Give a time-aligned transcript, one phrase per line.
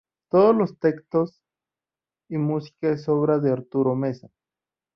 [0.31, 1.43] Todos los textos
[2.27, 4.29] y música es obra de Arturo Meza.